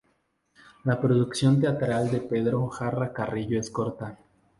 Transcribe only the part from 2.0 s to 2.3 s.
de